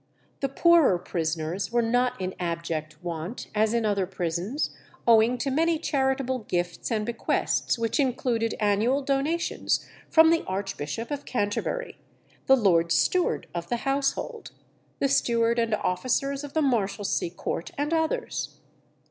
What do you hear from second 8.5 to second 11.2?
annual donations from the Archbishop